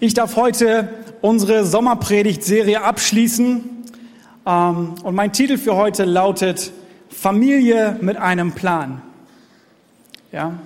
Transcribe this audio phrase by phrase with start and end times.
[0.00, 0.88] Ich darf heute
[1.22, 3.64] unsere Sommerpredigt-Serie abschließen
[4.46, 6.70] ähm, und mein Titel für heute lautet
[7.08, 9.02] Familie mit einem Plan.
[10.30, 10.56] Ja,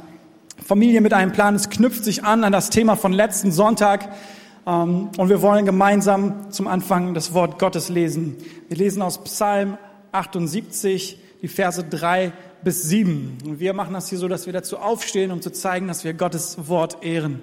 [0.63, 1.55] Familie mit einem Plan.
[1.55, 4.11] Es knüpft sich an an das Thema von letzten Sonntag
[4.67, 8.37] ähm, und wir wollen gemeinsam zum Anfang das Wort Gottes lesen.
[8.69, 9.79] Wir lesen aus Psalm
[10.13, 13.39] 78 die Verse 3 bis 7.
[13.47, 16.13] Und wir machen das hier so, dass wir dazu aufstehen, um zu zeigen, dass wir
[16.13, 17.41] Gottes Wort ehren.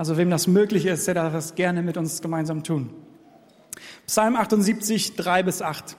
[0.00, 2.88] Also wem das möglich ist, der darf das gerne mit uns gemeinsam tun.
[4.06, 5.98] Psalm 78, 3 bis 8.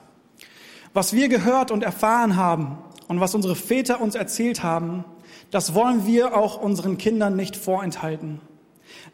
[0.92, 5.04] Was wir gehört und erfahren haben und was unsere Väter uns erzählt haben,
[5.52, 8.40] das wollen wir auch unseren Kindern nicht vorenthalten.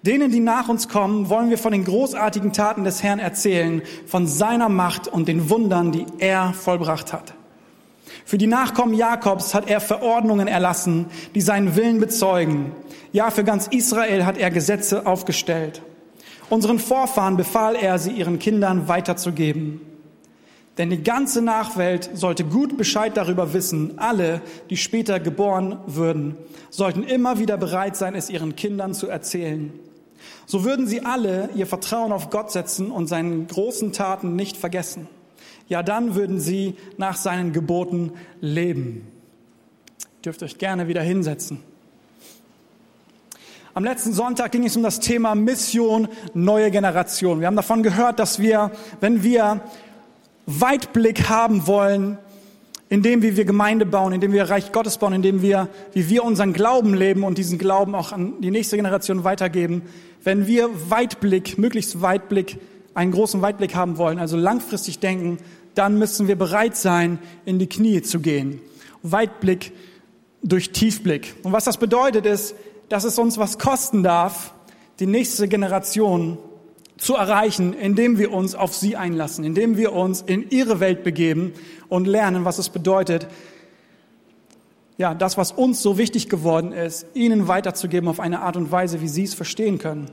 [0.01, 4.27] Denen, die nach uns kommen, wollen wir von den großartigen Taten des Herrn erzählen, von
[4.27, 7.35] seiner Macht und den Wundern, die er vollbracht hat.
[8.25, 12.73] Für die Nachkommen Jakobs hat er Verordnungen erlassen, die seinen Willen bezeugen.
[13.13, 15.83] Ja, für ganz Israel hat er Gesetze aufgestellt.
[16.51, 19.81] Unseren Vorfahren befahl er, sie ihren Kindern weiterzugeben.
[20.79, 23.99] Denn die ganze Nachwelt sollte gut Bescheid darüber wissen.
[23.99, 26.37] Alle, die später geboren würden,
[26.71, 29.73] sollten immer wieder bereit sein, es ihren Kindern zu erzählen.
[30.47, 35.09] So würden sie alle ihr Vertrauen auf Gott setzen und seinen großen Taten nicht vergessen
[35.69, 39.07] ja dann würden sie nach seinen Geboten leben.
[40.25, 41.61] Dürft euch gerne wieder hinsetzen.
[43.79, 47.39] Am letzten Sonntag ging es um das Thema Mission neue Generation.
[47.39, 49.61] Wir haben davon gehört, dass wir, wenn wir
[50.47, 52.19] Weitblick haben wollen,
[52.89, 55.69] in dem, wie wir Gemeinde bauen, in dem wir Reich Gottes bauen, in dem wir,
[55.93, 59.83] wie wir unseren Glauben leben und diesen Glauben auch an die nächste Generation weitergeben,
[60.25, 62.59] wenn wir Weitblick, möglichst Weitblick,
[62.95, 65.39] einen großen Weitblick haben wollen, also langfristig denken,
[65.77, 68.61] dann müssen wir bereit sein, in die Knie zu gehen.
[69.05, 69.71] Weitblick
[70.43, 71.37] durch Tiefblick.
[71.45, 72.57] Und was das bedeutet ist,
[72.89, 74.55] dass es uns was kosten darf,
[75.01, 76.39] die nächste Generation
[76.97, 81.53] zu erreichen, indem wir uns auf sie einlassen, indem wir uns in ihre Welt begeben
[81.89, 83.29] und lernen, was es bedeutet,
[84.97, 89.01] ja, das, was uns so wichtig geworden ist, ihnen weiterzugeben auf eine Art und Weise,
[89.01, 90.11] wie sie es verstehen können.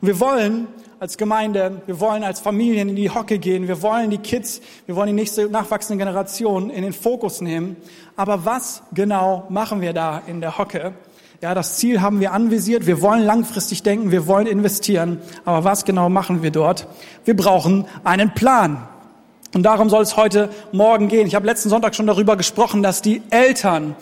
[0.00, 0.66] Und wir wollen
[0.98, 4.96] als Gemeinde, wir wollen als Familien in die Hocke gehen, wir wollen die Kids, wir
[4.96, 7.76] wollen die nächste nachwachsende Generation in den Fokus nehmen.
[8.16, 10.94] Aber was genau machen wir da in der Hocke?
[11.44, 12.86] Ja, das Ziel haben wir anvisiert.
[12.86, 15.18] Wir wollen langfristig denken, wir wollen investieren.
[15.44, 16.86] Aber was genau machen wir dort?
[17.26, 18.88] Wir brauchen einen Plan.
[19.54, 21.26] Und darum soll es heute Morgen gehen.
[21.26, 23.94] Ich habe letzten Sonntag schon darüber gesprochen, dass die Eltern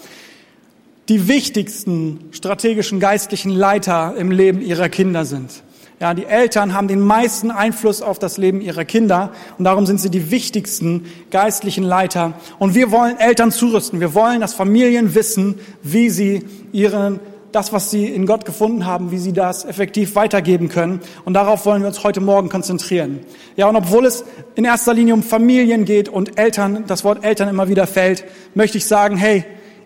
[1.08, 5.64] die wichtigsten strategischen geistlichen Leiter im Leben ihrer Kinder sind.
[5.98, 10.00] Ja, die Eltern haben den meisten Einfluss auf das Leben ihrer Kinder und darum sind
[10.00, 12.34] sie die wichtigsten geistlichen Leiter.
[12.60, 13.98] Und wir wollen Eltern zurüsten.
[13.98, 17.18] Wir wollen, dass Familien wissen, wie sie ihren
[17.52, 21.00] das, was sie in Gott gefunden haben, wie sie das effektiv weitergeben können.
[21.24, 23.20] Und darauf wollen wir uns heute Morgen konzentrieren.
[23.56, 24.24] Ja, und obwohl es
[24.54, 28.24] in erster Linie um Familien geht und Eltern, das Wort Eltern immer wieder fällt,
[28.54, 29.44] möchte ich sagen, hey,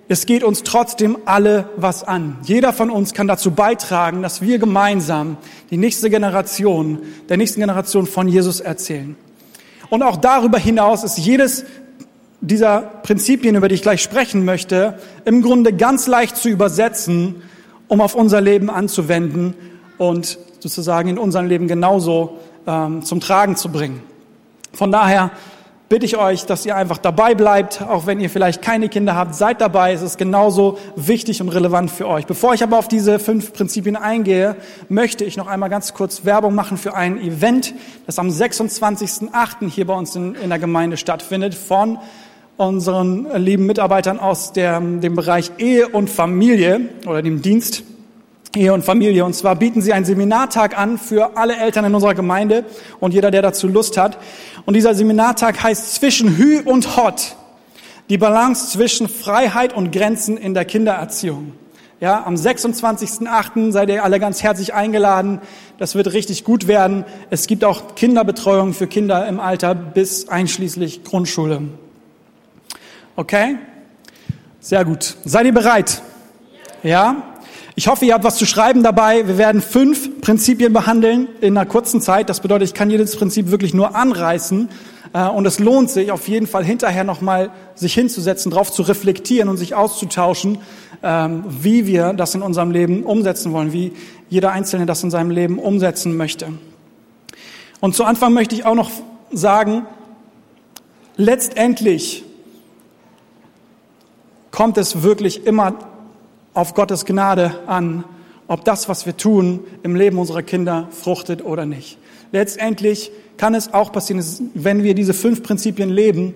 [0.08, 2.38] es geht uns trotzdem alle was an.
[2.44, 5.36] Jeder von uns kann dazu beitragen, dass wir gemeinsam
[5.70, 9.16] die nächste Generation, der nächsten Generation von Jesus erzählen.
[9.90, 11.64] Und auch darüber hinaus ist jedes
[12.40, 17.42] dieser Prinzipien, über die ich gleich sprechen möchte, im Grunde ganz leicht zu übersetzen,
[17.88, 19.54] um auf unser Leben anzuwenden
[19.98, 24.02] und sozusagen in unserem Leben genauso ähm, zum Tragen zu bringen.
[24.72, 25.30] Von daher
[25.88, 29.34] bitte ich euch, dass ihr einfach dabei bleibt, auch wenn ihr vielleicht keine Kinder habt,
[29.34, 32.26] seid dabei, es ist genauso wichtig und relevant für euch.
[32.26, 34.56] Bevor ich aber auf diese fünf Prinzipien eingehe,
[34.88, 37.74] möchte ich noch einmal ganz kurz Werbung machen für ein Event,
[38.06, 39.68] das am 26.08.
[39.68, 41.98] hier bei uns in, in der Gemeinde stattfindet, von
[42.56, 47.82] unseren lieben Mitarbeitern aus der, dem Bereich Ehe und Familie oder dem Dienst
[48.54, 49.24] Ehe und Familie.
[49.24, 52.64] Und zwar bieten sie einen Seminartag an für alle Eltern in unserer Gemeinde
[53.00, 54.18] und jeder, der dazu Lust hat.
[54.64, 57.36] Und dieser Seminartag heißt Zwischen Hü und Hot.
[58.08, 61.52] Die Balance zwischen Freiheit und Grenzen in der Kindererziehung.
[62.00, 63.72] Ja, am 26.08.
[63.72, 65.40] seid ihr alle ganz herzlich eingeladen.
[65.78, 67.04] Das wird richtig gut werden.
[67.30, 71.62] Es gibt auch Kinderbetreuung für Kinder im Alter bis einschließlich Grundschule.
[73.16, 73.56] Okay?
[74.60, 75.16] Sehr gut.
[75.24, 76.02] Seid ihr bereit?
[76.82, 77.22] Ja?
[77.74, 79.26] Ich hoffe, ihr habt was zu schreiben dabei.
[79.26, 82.28] Wir werden fünf Prinzipien behandeln in einer kurzen Zeit.
[82.28, 84.68] Das bedeutet, ich kann jedes Prinzip wirklich nur anreißen.
[85.14, 89.48] Äh, und es lohnt sich auf jeden Fall hinterher nochmal sich hinzusetzen, darauf zu reflektieren
[89.48, 90.58] und sich auszutauschen,
[91.02, 93.92] ähm, wie wir das in unserem Leben umsetzen wollen, wie
[94.28, 96.48] jeder Einzelne das in seinem Leben umsetzen möchte.
[97.80, 98.90] Und zu Anfang möchte ich auch noch
[99.32, 99.86] sagen,
[101.16, 102.24] letztendlich
[104.56, 105.74] kommt es wirklich immer
[106.54, 108.04] auf Gottes Gnade an
[108.48, 111.98] ob das, was wir tun, im Leben unserer Kinder fruchtet oder nicht.
[112.32, 114.24] Letztendlich kann es auch passieren,
[114.54, 116.34] wenn wir diese fünf Prinzipien leben,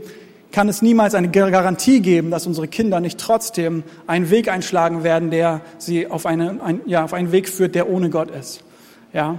[0.53, 5.31] kann es niemals eine Garantie geben, dass unsere Kinder nicht trotzdem einen Weg einschlagen werden,
[5.31, 8.65] der sie auf, eine, ein, ja, auf einen Weg führt, der ohne Gott ist.
[9.13, 9.39] Ja.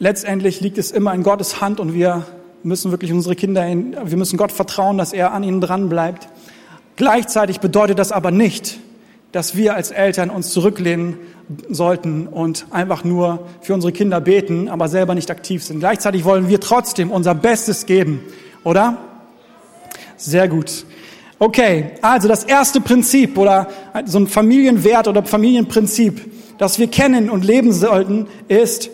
[0.00, 2.26] Letztendlich liegt es immer in Gottes Hand und wir
[2.64, 6.28] müssen wirklich unsere Kinder, in, wir müssen Gott vertrauen, dass er an ihnen dran bleibt.
[6.96, 8.78] Gleichzeitig bedeutet das aber nicht,
[9.32, 11.18] dass wir als Eltern uns zurücklehnen
[11.68, 15.80] sollten und einfach nur für unsere Kinder beten, aber selber nicht aktiv sind.
[15.80, 18.20] Gleichzeitig wollen wir trotzdem unser Bestes geben,
[18.62, 18.98] oder?
[20.16, 20.84] Sehr gut.
[21.40, 23.68] Okay, also das erste Prinzip oder
[24.04, 28.88] so ein Familienwert oder Familienprinzip, das wir kennen und leben sollten, ist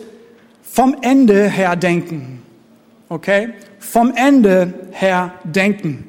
[0.63, 2.41] vom Ende her denken.
[3.09, 3.49] Okay?
[3.77, 6.07] Vom Ende her denken.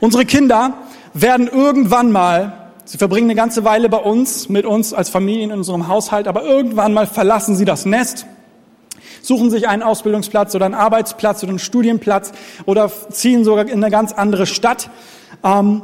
[0.00, 0.74] Unsere Kinder
[1.14, 5.58] werden irgendwann mal, sie verbringen eine ganze Weile bei uns, mit uns als Familien in
[5.58, 8.26] unserem Haushalt, aber irgendwann mal verlassen sie das Nest,
[9.22, 12.32] suchen sich einen Ausbildungsplatz oder einen Arbeitsplatz oder einen Studienplatz
[12.64, 14.90] oder ziehen sogar in eine ganz andere Stadt.
[15.42, 15.82] Ähm,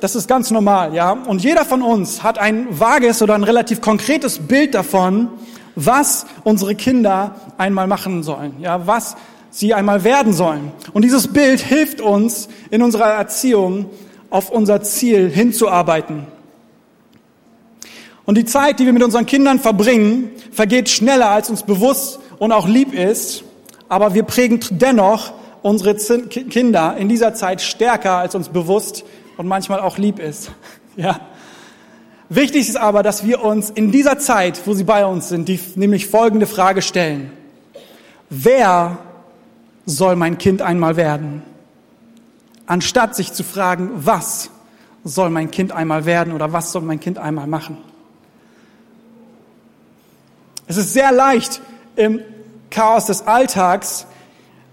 [0.00, 1.12] das ist ganz normal, ja.
[1.12, 5.28] Und jeder von uns hat ein vages oder ein relativ konkretes Bild davon,
[5.74, 9.16] was unsere Kinder einmal machen sollen, ja, was
[9.50, 10.72] sie einmal werden sollen.
[10.92, 13.86] Und dieses Bild hilft uns in unserer Erziehung
[14.30, 16.26] auf unser Ziel hinzuarbeiten.
[18.26, 22.52] Und die Zeit, die wir mit unseren Kindern verbringen, vergeht schneller, als uns bewusst und
[22.52, 23.42] auch lieb ist.
[23.88, 29.04] Aber wir prägen dennoch unsere Kinder in dieser Zeit stärker, als uns bewusst
[29.38, 30.50] und manchmal auch lieb ist.
[30.96, 31.20] Ja.
[32.28, 35.60] Wichtig ist aber, dass wir uns in dieser Zeit, wo sie bei uns sind, die,
[35.76, 37.30] nämlich folgende Frage stellen.
[38.28, 38.98] Wer
[39.88, 41.42] soll mein Kind einmal werden?
[42.66, 44.50] Anstatt sich zu fragen, was
[45.02, 47.78] soll mein Kind einmal werden oder was soll mein Kind einmal machen?
[50.66, 51.62] Es ist sehr leicht,
[51.96, 52.20] im
[52.70, 54.06] Chaos des Alltags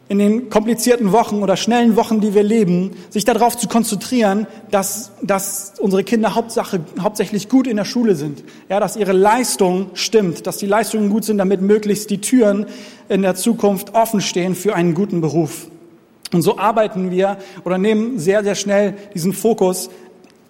[0.07, 5.11] in den komplizierten Wochen oder schnellen Wochen, die wir leben, sich darauf zu konzentrieren, dass,
[5.21, 8.43] dass unsere Kinder Hauptsache, hauptsächlich gut in der Schule sind.
[8.69, 12.67] Ja, dass ihre Leistung stimmt, dass die Leistungen gut sind, damit möglichst die Türen
[13.09, 15.67] in der Zukunft offen stehen für einen guten Beruf.
[16.33, 19.89] Und so arbeiten wir oder nehmen sehr, sehr schnell diesen Fokus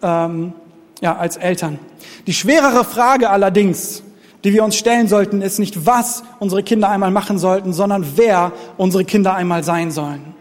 [0.01, 0.53] ähm,
[1.01, 1.79] ja, als Eltern.
[2.27, 4.03] Die schwerere Frage allerdings
[4.45, 8.53] die wir uns stellen sollten, ist nicht, was unsere Kinder einmal machen sollten, sondern wer
[8.77, 10.35] unsere Kinder einmal sein sollen.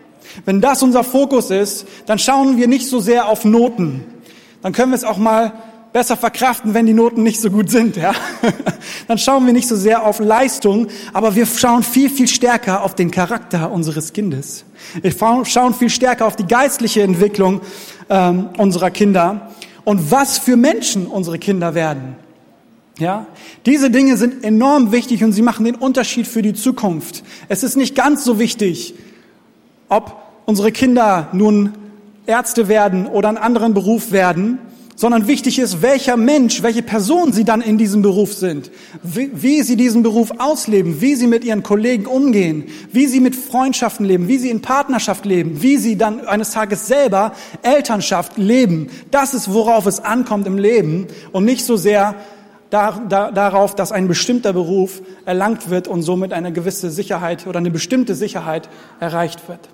[0.45, 4.05] Wenn das unser Fokus ist, dann schauen wir nicht so sehr auf Noten.
[4.62, 5.53] Dann können wir es auch mal
[5.95, 7.97] besser verkraften, wenn die Noten nicht so gut sind.
[7.97, 8.12] Ja?
[9.09, 12.97] Dann schauen wir nicht so sehr auf Leistung, aber wir schauen viel, viel stärker auf
[12.97, 14.65] den Charakter unseres Kindes.
[15.01, 15.12] Wir
[15.45, 17.61] schauen viel stärker auf die geistliche Entwicklung
[18.11, 19.51] ähm, unserer Kinder
[19.85, 22.17] und was für Menschen unsere Kinder werden.
[22.99, 23.26] Ja,
[23.67, 27.25] diese Dinge sind enorm wichtig und sie machen den Unterschied für die Zukunft.
[27.49, 28.94] Es ist nicht ganz so wichtig,
[29.88, 31.73] ob unsere Kinder nun
[32.26, 34.58] Ärzte werden oder einen anderen Beruf werden,
[34.96, 38.70] sondern wichtig ist, welcher Mensch, welche Person sie dann in diesem Beruf sind,
[39.02, 43.35] wie, wie, sie diesen Beruf ausleben, wie sie mit ihren Kollegen umgehen, wie sie mit
[43.35, 47.32] Freundschaften leben, wie sie in Partnerschaft leben, wie sie dann eines Tages selber
[47.62, 48.88] Elternschaft leben.
[49.11, 52.14] Das ist, worauf es ankommt im Leben und nicht so sehr,
[52.70, 58.15] darauf, dass ein bestimmter Beruf erlangt wird und somit eine gewisse Sicherheit oder eine bestimmte
[58.15, 58.69] Sicherheit
[59.00, 59.69] erreicht wird.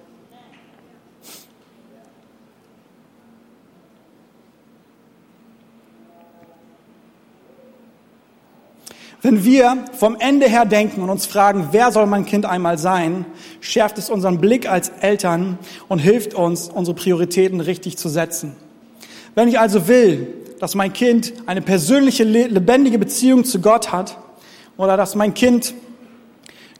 [9.22, 13.26] Wenn wir vom Ende her denken und uns fragen, wer soll mein Kind einmal sein,
[13.60, 18.56] schärft es unseren Blick als Eltern und hilft uns, unsere Prioritäten richtig zu setzen.
[19.34, 24.18] Wenn ich also will, dass mein Kind eine persönliche, lebendige Beziehung zu Gott hat
[24.76, 25.74] oder dass mein Kind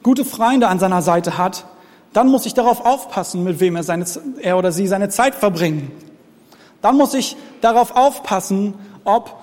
[0.03, 1.65] gute Freunde an seiner Seite hat,
[2.13, 4.05] dann muss ich darauf aufpassen, mit wem er, seine,
[4.43, 5.91] er oder sie seine Zeit verbringen.
[6.83, 9.37] Dann muss ich darauf aufpassen, ob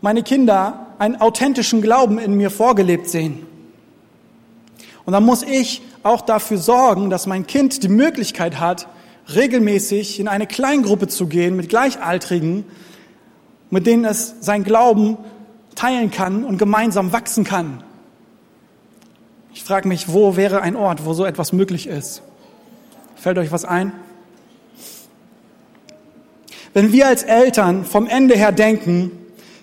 [0.00, 3.46] meine Kinder einen authentischen Glauben in mir vorgelebt sehen.
[5.04, 8.88] Und dann muss ich auch dafür sorgen, dass mein Kind die Möglichkeit hat,
[9.34, 12.64] regelmäßig in eine Kleingruppe zu gehen mit Gleichaltrigen,
[13.70, 15.16] mit denen es sein Glauben
[15.74, 17.82] teilen kann und gemeinsam wachsen kann.
[19.52, 22.22] Ich frage mich, wo wäre ein Ort, wo so etwas möglich ist?
[23.16, 23.92] Fällt euch was ein?
[26.72, 29.12] Wenn wir als Eltern vom Ende her denken,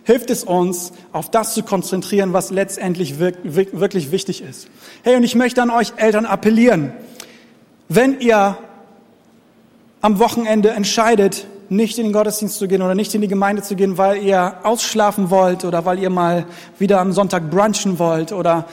[0.04, 4.68] hilft es uns, auf das zu konzentrieren, was letztendlich wirklich wichtig ist.
[5.04, 6.94] Hey, und ich möchte an euch Eltern appellieren,
[7.90, 8.58] wenn ihr
[10.00, 13.78] am Wochenende entscheidet, nicht in den Gottesdienst zu gehen oder nicht in die Gemeinde zu
[13.78, 16.46] gehen, weil ihr ausschlafen wollt oder weil ihr mal
[16.78, 18.66] wieder am Sonntag brunchen wollt oder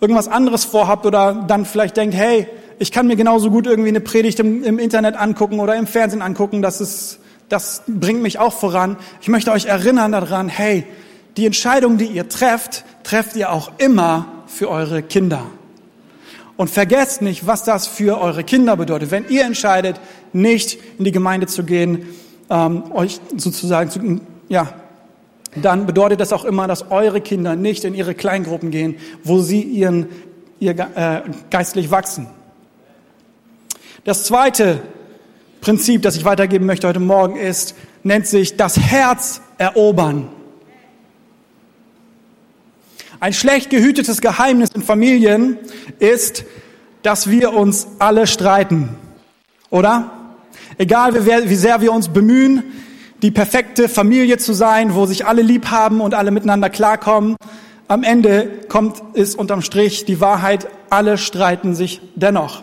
[0.00, 2.46] irgendwas anderes vorhabt oder dann vielleicht denkt, hey,
[2.78, 6.22] ich kann mir genauso gut irgendwie eine Predigt im, im Internet angucken oder im Fernsehen
[6.22, 7.18] angucken, das ist,
[7.48, 8.98] das bringt mich auch voran.
[9.20, 10.86] Ich möchte euch erinnern daran, hey,
[11.36, 15.42] die Entscheidung, die ihr trefft, trefft ihr auch immer für eure Kinder.
[16.56, 19.10] Und vergesst nicht, was das für eure Kinder bedeutet.
[19.10, 20.00] Wenn ihr entscheidet,
[20.32, 22.06] nicht in die Gemeinde zu gehen,
[22.50, 24.72] ähm, euch sozusagen zu, ja,
[25.56, 29.62] dann bedeutet das auch immer, dass eure Kinder nicht in ihre Kleingruppen gehen, wo sie
[29.62, 30.06] ihren,
[30.60, 32.26] ihr äh, geistlich wachsen.
[34.04, 34.80] Das zweite
[35.60, 40.28] Prinzip, das ich weitergeben möchte heute Morgen, ist, nennt sich das Herz erobern.
[43.20, 45.58] Ein schlecht gehütetes Geheimnis in Familien
[45.98, 46.44] ist,
[47.02, 48.90] dass wir uns alle streiten.
[49.70, 50.17] Oder?
[50.78, 52.62] Egal wie sehr wir uns bemühen,
[53.22, 57.36] die perfekte Familie zu sein, wo sich alle lieb haben und alle miteinander klarkommen,
[57.88, 62.62] am Ende kommt es unterm Strich die Wahrheit, alle streiten sich dennoch.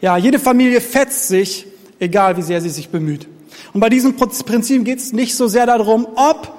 [0.00, 1.66] Ja, jede Familie fetzt sich,
[1.98, 3.26] egal wie sehr sie sich bemüht.
[3.72, 6.54] Und bei diesem Prinzip geht es nicht so sehr darum, ob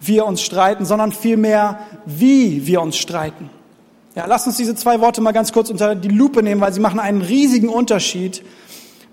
[0.00, 3.48] wir uns streiten, sondern vielmehr, wie wir uns streiten.
[4.14, 6.80] Ja, lass uns diese zwei Worte mal ganz kurz unter die Lupe nehmen, weil sie
[6.80, 8.42] machen einen riesigen Unterschied,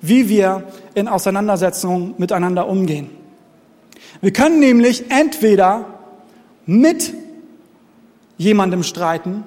[0.02, 3.10] wie wir in Auseinandersetzungen miteinander umgehen.
[4.22, 5.86] Wir können nämlich entweder
[6.66, 7.14] mit
[8.38, 9.44] jemandem streiten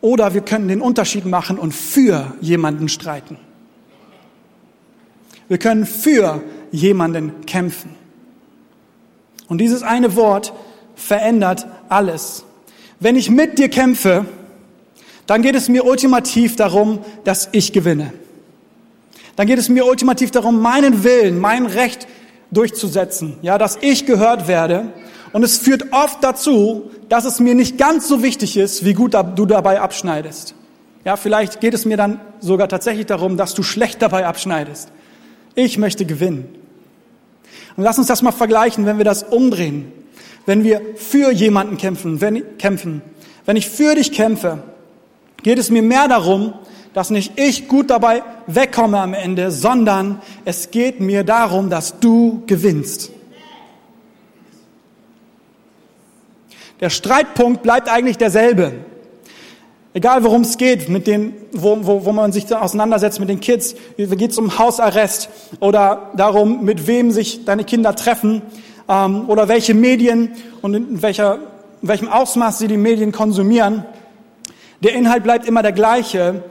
[0.00, 3.38] oder wir können den Unterschied machen und für jemanden streiten.
[5.48, 7.94] Wir können für jemanden kämpfen.
[9.48, 10.52] Und dieses eine Wort
[10.94, 12.44] verändert alles.
[13.00, 14.26] Wenn ich mit dir kämpfe,
[15.26, 18.12] dann geht es mir ultimativ darum, dass ich gewinne.
[19.36, 22.06] Dann geht es mir ultimativ darum, meinen Willen, mein Recht
[22.50, 24.92] durchzusetzen, ja, dass ich gehört werde.
[25.32, 29.14] Und es führt oft dazu, dass es mir nicht ganz so wichtig ist, wie gut
[29.14, 30.54] du dabei abschneidest.
[31.04, 34.90] Ja, vielleicht geht es mir dann sogar tatsächlich darum, dass du schlecht dabei abschneidest.
[35.54, 36.48] Ich möchte gewinnen.
[37.76, 39.92] Und lass uns das mal vergleichen, wenn wir das umdrehen.
[40.46, 43.02] Wenn wir für jemanden kämpfen, wenn, kämpfen.
[43.44, 44.62] Wenn ich für dich kämpfe,
[45.42, 46.54] geht es mir mehr darum,
[46.94, 52.42] dass nicht ich gut dabei wegkomme am Ende, sondern es geht mir darum, dass du
[52.46, 53.10] gewinnst.
[56.80, 58.72] Der Streitpunkt bleibt eigentlich derselbe.
[59.92, 63.76] Egal worum es geht, mit den, wo, wo, wo man sich auseinandersetzt mit den Kids,
[63.96, 65.28] geht es um Hausarrest
[65.60, 68.42] oder darum, mit wem sich deine Kinder treffen
[68.88, 70.32] ähm, oder welche Medien
[70.62, 71.38] und in, welcher,
[71.80, 73.84] in welchem Ausmaß sie die Medien konsumieren.
[74.82, 76.42] Der Inhalt bleibt immer der gleiche,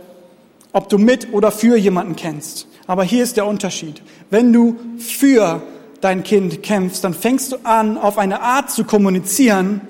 [0.73, 2.67] ob du mit oder für jemanden kennst.
[2.87, 4.01] Aber hier ist der Unterschied.
[4.29, 5.61] Wenn du für
[6.01, 9.81] dein Kind kämpfst, dann fängst du an, auf eine Art zu kommunizieren,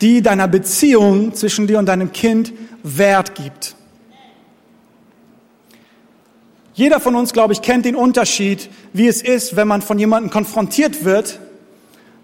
[0.00, 3.76] die deiner Beziehung zwischen dir und deinem Kind Wert gibt.
[6.74, 10.30] Jeder von uns, glaube ich, kennt den Unterschied, wie es ist, wenn man von jemandem
[10.30, 11.38] konfrontiert wird,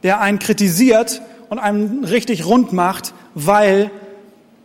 [0.02, 3.90] der einen kritisiert und einen richtig rund macht, weil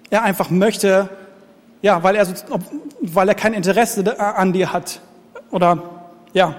[0.10, 1.10] er einfach möchte,
[1.84, 2.28] ja, weil er,
[3.02, 5.02] weil er kein Interesse an dir hat.
[5.52, 5.84] Oder,
[6.34, 6.56] ja,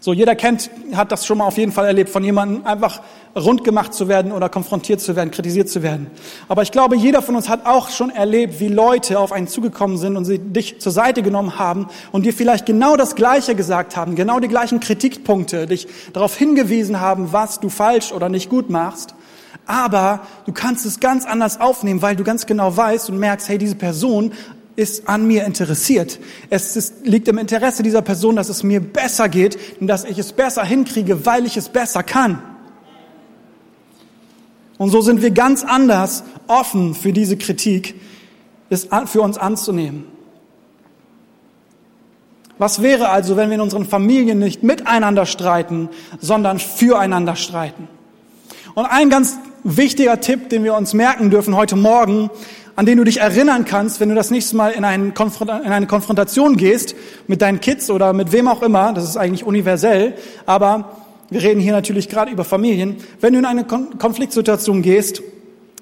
[0.00, 3.00] so, jeder kennt, hat das schon mal auf jeden Fall erlebt, von jemandem einfach
[3.34, 6.10] rund gemacht zu werden oder konfrontiert zu werden, kritisiert zu werden.
[6.46, 9.96] Aber ich glaube, jeder von uns hat auch schon erlebt, wie Leute auf einen zugekommen
[9.96, 13.96] sind und sie dich zur Seite genommen haben und dir vielleicht genau das Gleiche gesagt
[13.96, 18.68] haben, genau die gleichen Kritikpunkte, dich darauf hingewiesen haben, was du falsch oder nicht gut
[18.68, 19.14] machst.
[19.66, 23.58] Aber du kannst es ganz anders aufnehmen, weil du ganz genau weißt und merkst, hey,
[23.58, 24.32] diese Person
[24.76, 26.18] ist an mir interessiert.
[26.50, 30.18] Es ist, liegt im Interesse dieser Person, dass es mir besser geht und dass ich
[30.18, 32.42] es besser hinkriege, weil ich es besser kann.
[34.76, 37.94] Und so sind wir ganz anders offen für diese Kritik,
[38.70, 40.06] es für uns anzunehmen.
[42.58, 45.88] Was wäre also, wenn wir in unseren Familien nicht miteinander streiten,
[46.20, 47.88] sondern füreinander streiten?
[48.74, 52.28] Und ein ganz wichtiger Tipp, den wir uns merken dürfen heute Morgen,
[52.74, 56.96] an den du dich erinnern kannst, wenn du das nächste Mal in, eine Konfrontation gehst
[57.28, 60.14] mit deinen Kids oder mit wem auch immer, das ist eigentlich universell,
[60.44, 60.96] aber
[61.30, 65.22] wir reden hier natürlich gerade über Familien, wenn du in eine Kon Konfliktsituation gehst,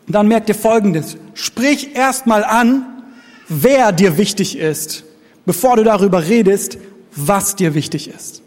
[0.07, 1.17] dann merk dir Folgendes.
[1.33, 2.85] Sprich erstmal an,
[3.49, 5.05] wer dir wichtig ist,
[5.47, 6.77] bevor du darüber redest,
[7.17, 8.42] was dir wichtig ist.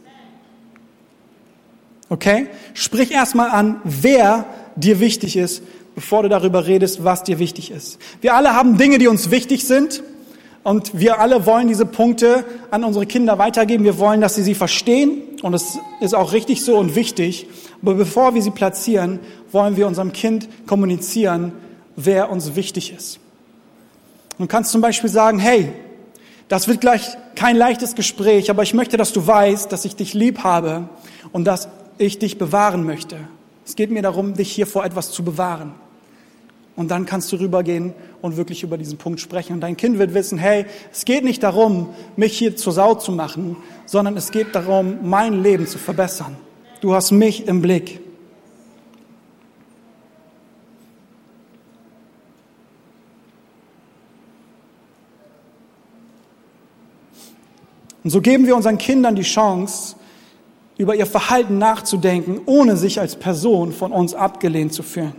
[2.15, 2.47] Okay?
[2.73, 4.45] Sprich erstmal an, wer
[4.77, 5.61] dir wichtig ist,
[5.95, 7.99] bevor du darüber redest, was dir wichtig ist.
[8.21, 10.01] Wir alle haben Dinge, die uns wichtig sind.
[10.63, 13.83] Und wir alle wollen diese Punkte an unsere Kinder weitergeben.
[13.83, 17.47] Wir wollen, dass sie sie verstehen und es ist auch richtig so und wichtig.
[17.81, 19.19] Aber bevor wir sie platzieren,
[19.51, 21.51] wollen wir unserem Kind kommunizieren,
[21.97, 23.19] wer uns wichtig ist.
[24.39, 25.73] Du kannst zum Beispiel sagen, hey,
[26.47, 30.13] das wird gleich kein leichtes Gespräch, aber ich möchte, dass du weißt, dass ich dich
[30.13, 30.87] lieb habe
[31.33, 31.67] und dass
[31.97, 33.17] ich dich bewahren möchte.
[33.65, 35.73] Es geht mir darum, dich hier vor etwas zu bewahren.
[36.75, 39.53] Und dann kannst du rübergehen und wirklich über diesen Punkt sprechen.
[39.53, 43.11] Und dein Kind wird wissen, hey, es geht nicht darum, mich hier zur Sau zu
[43.13, 46.35] machen, sondern es geht darum, mein Leben zu verbessern.
[46.81, 48.01] Du hast mich im Blick.
[58.03, 59.95] Und so geben wir unseren Kindern die Chance,
[60.77, 65.13] über ihr Verhalten nachzudenken, ohne sich als Person von uns abgelehnt zu fühlen.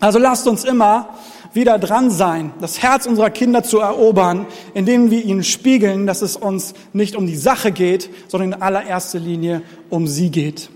[0.00, 1.10] Also lasst uns immer
[1.52, 6.36] wieder dran sein, das Herz unserer Kinder zu erobern, indem wir ihnen spiegeln, dass es
[6.36, 10.70] uns nicht um die Sache geht, sondern in allererster Linie um sie geht.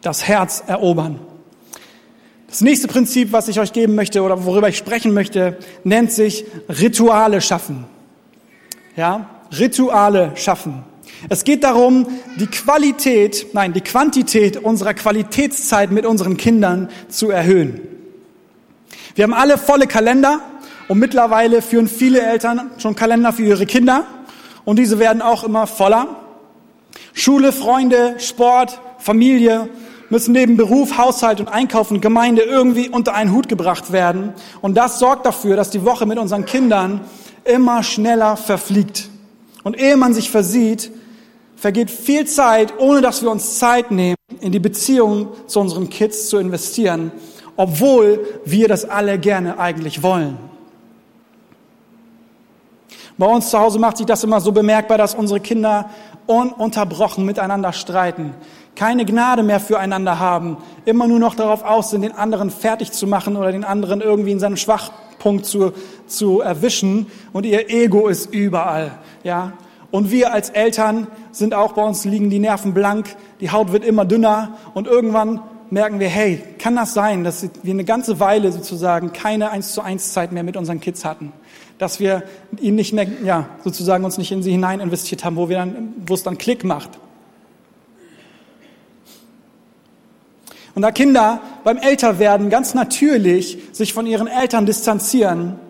[0.00, 1.20] Das Herz erobern.
[2.48, 6.44] Das nächste Prinzip, was ich euch geben möchte oder worüber ich sprechen möchte, nennt sich
[6.68, 7.84] Rituale schaffen.
[8.96, 10.84] Ja, Rituale schaffen.
[11.28, 12.06] Es geht darum,
[12.38, 17.80] die Qualität, nein, die Quantität unserer Qualitätszeit mit unseren Kindern zu erhöhen.
[19.14, 20.40] Wir haben alle volle Kalender
[20.88, 24.06] und mittlerweile führen viele Eltern schon Kalender für ihre Kinder
[24.64, 26.16] und diese werden auch immer voller.
[27.12, 29.68] Schule, Freunde, Sport, Familie
[30.10, 34.34] müssen neben Beruf, Haushalt und Einkauf und Gemeinde irgendwie unter einen Hut gebracht werden.
[34.60, 37.00] Und das sorgt dafür, dass die Woche mit unseren Kindern
[37.44, 39.08] immer schneller verfliegt.
[39.62, 40.90] Und ehe man sich versieht,
[41.56, 46.28] vergeht viel Zeit, ohne dass wir uns Zeit nehmen, in die Beziehung zu unseren Kids
[46.28, 47.12] zu investieren,
[47.56, 50.38] obwohl wir das alle gerne eigentlich wollen.
[53.16, 55.88] Bei uns zu Hause macht sich das immer so bemerkbar, dass unsere Kinder
[56.26, 58.34] ununterbrochen miteinander streiten,
[58.74, 63.06] keine Gnade mehr füreinander haben, immer nur noch darauf aus sind, den anderen fertig zu
[63.06, 65.72] machen oder den anderen irgendwie in seinem Schwachpunkt zu,
[66.06, 69.52] zu erwischen und ihr Ego ist überall, ja.
[69.94, 73.84] Und wir als Eltern sind auch bei uns liegen die Nerven blank, die Haut wird
[73.84, 78.50] immer dünner und irgendwann merken wir, hey, kann das sein, dass wir eine ganze Weile
[78.50, 81.32] sozusagen keine eins zu eins Zeit mehr mit unseren Kids hatten?
[81.78, 82.24] Dass wir
[82.58, 85.94] ihnen nicht mehr, ja, sozusagen uns nicht in sie hinein investiert haben, wo wir dann,
[86.04, 86.90] wo es dann Klick macht.
[90.74, 95.60] Und da Kinder beim Älterwerden ganz natürlich sich von ihren Eltern distanzieren,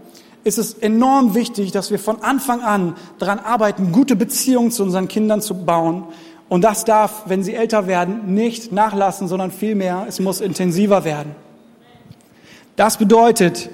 [0.45, 5.09] ist es enorm wichtig, dass wir von Anfang an daran arbeiten, gute Beziehungen zu unseren
[5.09, 6.05] Kindern zu bauen.
[6.49, 11.35] Und das darf, wenn sie älter werden, nicht nachlassen, sondern vielmehr, es muss intensiver werden.
[12.77, 13.71] Das bedeutet,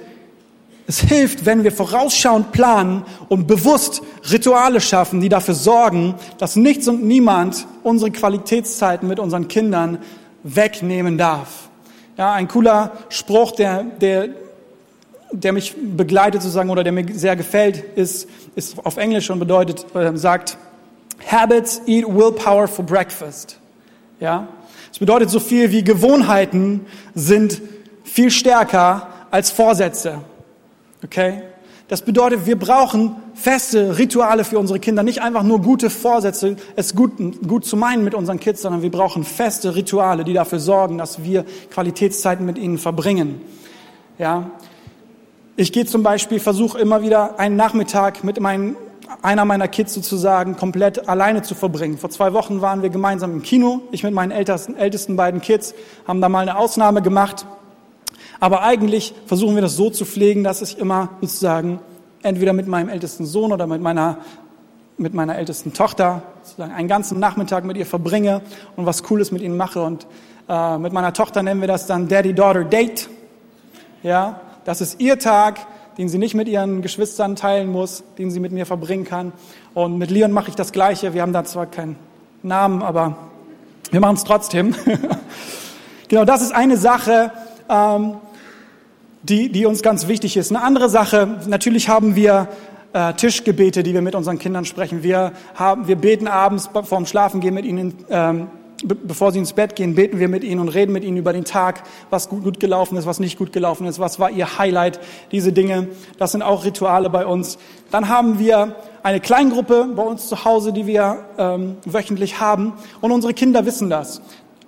[0.86, 6.88] es hilft, wenn wir vorausschauend planen und bewusst Rituale schaffen, die dafür sorgen, dass nichts
[6.88, 9.98] und niemand unsere Qualitätszeiten mit unseren Kindern
[10.42, 11.68] wegnehmen darf.
[12.16, 14.30] Ja, ein cooler Spruch, der, der
[15.32, 19.86] der mich begleitet sozusagen oder der mir sehr gefällt, ist, ist auf Englisch und bedeutet,
[19.94, 20.56] äh, sagt,
[21.26, 23.58] Habits eat willpower for breakfast.
[24.18, 24.48] Ja?
[24.88, 27.60] Das bedeutet so viel wie Gewohnheiten sind
[28.04, 30.20] viel stärker als Vorsätze.
[31.04, 31.42] Okay?
[31.88, 36.94] Das bedeutet, wir brauchen feste Rituale für unsere Kinder, nicht einfach nur gute Vorsätze, es
[36.94, 37.12] gut,
[37.46, 41.24] gut zu meinen mit unseren Kids, sondern wir brauchen feste Rituale, die dafür sorgen, dass
[41.24, 43.40] wir Qualitätszeiten mit ihnen verbringen.
[44.18, 44.50] Ja,
[45.56, 48.76] ich gehe zum Beispiel, versuche immer wieder einen Nachmittag mit meinen,
[49.22, 51.98] einer meiner Kids sozusagen komplett alleine zu verbringen.
[51.98, 53.82] Vor zwei Wochen waren wir gemeinsam im Kino.
[53.90, 55.74] Ich mit meinen ältesten, ältesten beiden Kids
[56.06, 57.46] haben da mal eine Ausnahme gemacht.
[58.38, 61.80] Aber eigentlich versuchen wir das so zu pflegen, dass ich immer sozusagen
[62.22, 64.18] entweder mit meinem ältesten Sohn oder mit meiner
[65.00, 68.42] mit meiner ältesten Tochter sozusagen einen ganzen Nachmittag mit ihr verbringe
[68.76, 69.82] und was Cooles mit ihnen mache.
[69.82, 70.06] Und
[70.46, 73.08] äh, mit meiner Tochter nennen wir das dann Daddy-Daughter-Date.
[74.02, 75.58] Ja, das ist ihr Tag,
[75.98, 79.32] den sie nicht mit ihren Geschwistern teilen muss, den sie mit mir verbringen kann.
[79.74, 81.14] Und mit Leon mache ich das Gleiche.
[81.14, 81.96] Wir haben da zwar keinen
[82.42, 83.16] Namen, aber
[83.90, 84.74] wir machen es trotzdem.
[86.08, 87.32] genau, das ist eine Sache,
[87.68, 88.16] ähm,
[89.22, 90.50] die, die uns ganz wichtig ist.
[90.50, 92.48] Eine andere Sache, natürlich haben wir
[92.92, 95.02] äh, Tischgebete, die wir mit unseren Kindern sprechen.
[95.02, 98.48] Wir, haben, wir beten abends vorm Schlafengehen mit ihnen ähm,
[98.84, 101.44] bevor sie ins Bett gehen, beten wir mit ihnen und reden mit ihnen über den
[101.44, 105.00] Tag, was gut, gut gelaufen ist, was nicht gut gelaufen ist, was war ihr Highlight,
[105.32, 105.88] diese Dinge.
[106.18, 107.58] Das sind auch Rituale bei uns.
[107.90, 112.72] Dann haben wir eine Kleingruppe bei uns zu Hause, die wir ähm, wöchentlich haben.
[113.00, 114.20] Und unsere Kinder wissen das.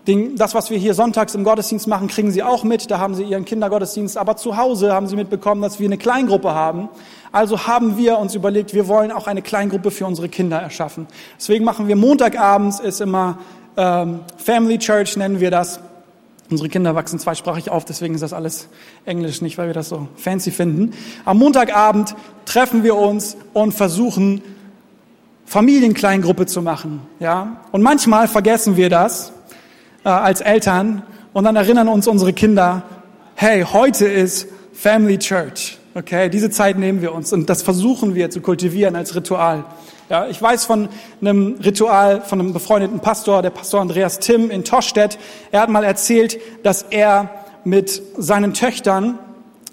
[0.06, 2.90] Den, das, was wir hier sonntags im Gottesdienst machen, kriegen sie auch mit.
[2.90, 4.18] Da haben sie ihren Kindergottesdienst.
[4.18, 6.88] Aber zu Hause haben sie mitbekommen, dass wir eine Kleingruppe haben.
[7.30, 11.06] Also haben wir uns überlegt, wir wollen auch eine Kleingruppe für unsere Kinder erschaffen.
[11.38, 13.38] Deswegen machen wir Montagabends ist immer
[13.76, 15.80] ähm, Family Church nennen wir das.
[16.50, 18.68] Unsere Kinder wachsen zweisprachig auf, deswegen ist das alles
[19.06, 20.92] Englisch, nicht weil wir das so fancy finden.
[21.24, 24.42] Am Montagabend treffen wir uns und versuchen
[25.46, 27.62] Familienkleingruppe zu machen, ja.
[27.72, 29.32] Und manchmal vergessen wir das
[30.04, 32.82] äh, als Eltern und dann erinnern uns unsere Kinder,
[33.34, 35.78] hey, heute ist Family Church.
[35.94, 39.64] Okay, diese Zeit nehmen wir uns und das versuchen wir zu kultivieren als Ritual.
[40.12, 40.90] Ja, ich weiß von
[41.22, 45.18] einem Ritual von einem befreundeten Pastor, der Pastor Andreas Timm in Toschstedt.
[45.52, 47.30] Er hat mal erzählt, dass er
[47.64, 49.18] mit seinen Töchtern,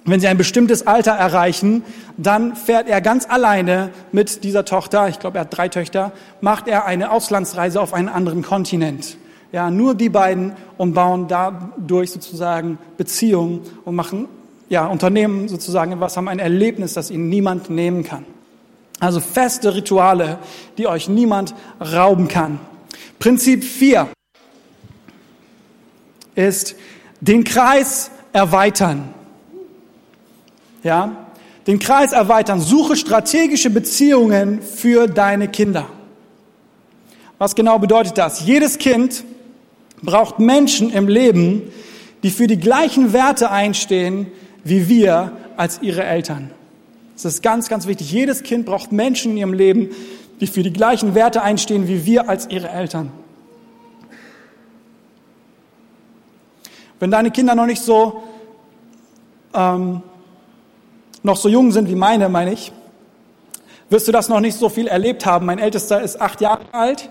[0.05, 1.83] wenn sie ein bestimmtes Alter erreichen,
[2.15, 6.69] dann fährt er ganz alleine mit dieser Tochter, ich glaube, er hat drei Töchter, macht
[6.69, 9.17] er eine Auslandsreise auf einen anderen Kontinent.
[9.51, 14.29] Ja, nur die beiden und bauen dadurch sozusagen Beziehungen und machen
[14.69, 18.23] ja, Unternehmen sozusagen was haben ein Erlebnis, das ihnen niemand nehmen kann.
[18.99, 20.39] Also feste Rituale,
[20.77, 22.59] die euch niemand rauben kann.
[23.17, 24.09] Prinzip 4
[26.35, 26.75] ist
[27.21, 29.13] den Kreis erweitern.
[30.83, 31.27] Ja,
[31.67, 32.61] den Kreis erweitern.
[32.61, 35.87] Suche strategische Beziehungen für deine Kinder.
[37.37, 38.45] Was genau bedeutet das?
[38.45, 39.23] Jedes Kind
[40.01, 41.63] braucht Menschen im Leben,
[42.23, 44.27] die für die gleichen Werte einstehen
[44.63, 46.51] wie wir als ihre Eltern.
[47.21, 48.11] Das ist ganz, ganz wichtig.
[48.11, 49.89] Jedes Kind braucht Menschen in ihrem Leben,
[50.39, 53.11] die für die gleichen Werte einstehen wie wir als ihre Eltern.
[56.99, 58.23] Wenn deine Kinder noch nicht so
[59.53, 60.01] ähm,
[61.21, 62.71] noch so jung sind wie meine, meine ich,
[63.89, 65.45] wirst du das noch nicht so viel erlebt haben.
[65.45, 67.09] Mein Ältester ist acht Jahre alt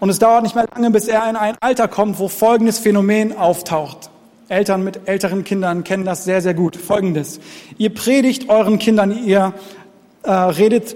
[0.00, 3.36] und es dauert nicht mehr lange, bis er in ein Alter kommt, wo folgendes Phänomen
[3.36, 4.08] auftaucht.
[4.52, 6.76] Eltern mit älteren Kindern kennen das sehr, sehr gut.
[6.76, 7.40] Folgendes.
[7.78, 9.54] Ihr predigt euren Kindern, ihr
[10.22, 10.94] äh, redet,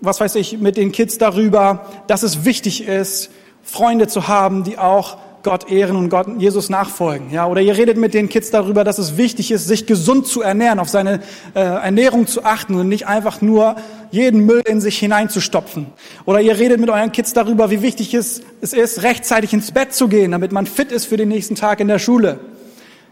[0.00, 3.30] was weiß ich, mit den Kids darüber, dass es wichtig ist,
[3.62, 7.30] Freunde zu haben, die auch Gott ehren und Gott Jesus nachfolgen.
[7.30, 10.42] Ja, oder ihr redet mit den Kids darüber, dass es wichtig ist, sich gesund zu
[10.42, 11.20] ernähren, auf seine
[11.54, 13.76] äh, Ernährung zu achten und nicht einfach nur
[14.10, 15.86] jeden Müll in sich hineinzustopfen.
[16.24, 19.94] Oder ihr redet mit euren Kids darüber, wie wichtig es, es ist, rechtzeitig ins Bett
[19.94, 22.40] zu gehen, damit man fit ist für den nächsten Tag in der Schule.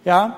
[0.04, 0.36] Ja,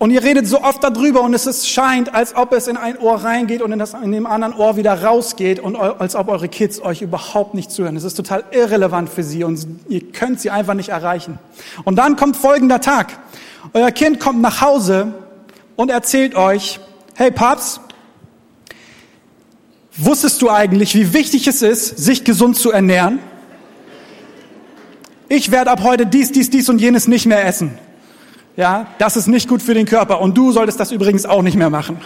[0.00, 2.96] und ihr redet so oft darüber und es ist, scheint, als ob es in ein
[2.96, 6.48] Ohr reingeht und in, das, in dem anderen Ohr wieder rausgeht und als ob eure
[6.48, 7.96] Kids euch überhaupt nicht zuhören.
[7.96, 11.38] Es ist total irrelevant für sie und ihr könnt sie einfach nicht erreichen.
[11.84, 13.18] Und dann kommt folgender Tag.
[13.74, 15.12] Euer Kind kommt nach Hause
[15.76, 16.80] und erzählt euch,
[17.14, 17.82] hey Paps,
[19.98, 23.18] wusstest du eigentlich, wie wichtig es ist, sich gesund zu ernähren?
[25.28, 27.78] Ich werde ab heute dies, dies, dies und jenes nicht mehr essen.
[28.60, 30.20] Ja, das ist nicht gut für den Körper.
[30.20, 31.96] Und du solltest das übrigens auch nicht mehr machen.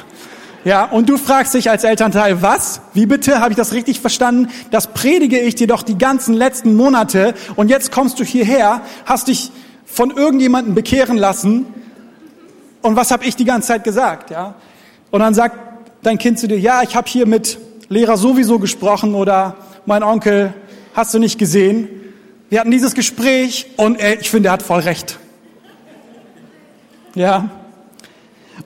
[0.64, 2.81] Ja, und du fragst dich als Elternteil, was?
[2.93, 3.40] Wie bitte?
[3.40, 4.53] Habe ich das richtig verstanden?
[4.71, 9.27] Das predige ich dir doch die ganzen letzten Monate und jetzt kommst du hierher, hast
[9.27, 9.51] dich
[9.85, 11.67] von irgendjemandem bekehren lassen
[12.83, 14.31] und was habe ich die ganze Zeit gesagt?
[14.31, 14.55] Ja,
[15.11, 15.59] und dann sagt
[16.05, 20.55] dein Kind zu dir, ja, ich habe hier mit Lehrer sowieso gesprochen oder mein Onkel,
[20.95, 21.88] hast du nicht gesehen?
[22.49, 25.19] Wir hatten dieses Gespräch und ey, ich finde, er hat voll recht.
[27.14, 27.48] Ja.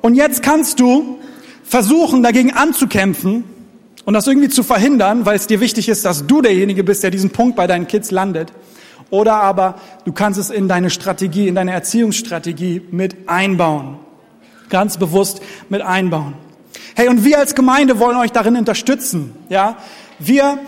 [0.00, 1.18] Und jetzt kannst du
[1.64, 3.44] versuchen, dagegen anzukämpfen
[4.04, 7.11] und das irgendwie zu verhindern, weil es dir wichtig ist, dass du derjenige bist, der
[7.11, 8.52] diesen Punkt bei deinen Kids landet.
[9.11, 13.98] Oder aber du kannst es in deine Strategie, in deine Erziehungsstrategie mit einbauen.
[14.68, 16.34] Ganz bewusst mit einbauen.
[16.94, 19.32] Hey, und wir als Gemeinde wollen euch darin unterstützen.
[19.48, 19.76] Ja,
[20.18, 20.58] wir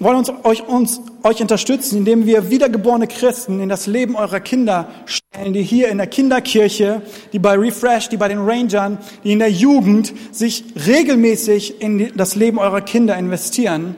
[0.00, 4.88] wollen uns, euch, uns, euch unterstützen, indem wir wiedergeborene Christen in das Leben eurer Kinder
[5.06, 9.40] stellen, die hier in der Kinderkirche, die bei Refresh, die bei den Rangern, die in
[9.40, 13.96] der Jugend sich regelmäßig in das Leben eurer Kinder investieren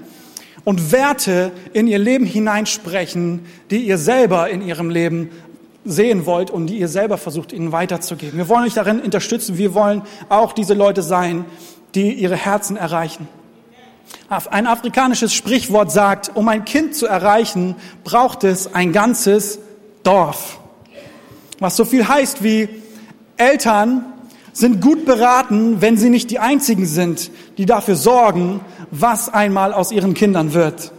[0.65, 5.31] und Werte in ihr Leben hineinsprechen, die ihr selber in ihrem Leben
[5.85, 8.39] sehen wollt und die ihr selber versucht, ihnen weiterzugeben.
[8.39, 9.57] Wir wollen euch darin unterstützen.
[9.59, 11.45] Wir wollen auch diese Leute sein,
[11.95, 13.29] die ihre Herzen erreichen.
[14.29, 19.59] Ein afrikanisches Sprichwort sagt, um ein Kind zu erreichen, braucht es ein ganzes
[20.03, 20.61] Dorf.
[21.59, 22.69] Was so viel heißt wie
[23.37, 24.05] Eltern
[24.53, 29.93] sind gut beraten, wenn sie nicht die einzigen sind, die dafür sorgen, was einmal aus
[29.93, 30.93] ihren Kindern wird.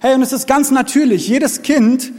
[0.00, 2.12] Hey, und es ist ganz natürlich, jedes Kind,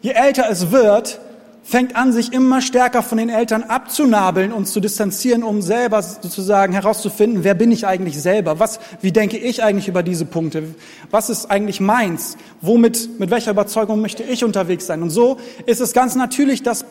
[0.00, 1.20] je älter es wird,
[1.62, 6.72] fängt an, sich immer stärker von den Eltern abzunabeln und zu distanzieren, um selber sozusagen
[6.72, 8.58] herauszufinden, wer bin ich eigentlich selber?
[8.58, 10.74] Was, wie denke ich eigentlich über diese Punkte?
[11.10, 12.36] Was ist eigentlich meins?
[12.60, 15.02] Womit, mit welcher Überzeugung möchte ich unterwegs sein?
[15.02, 16.84] Und so ist es ganz natürlich, dass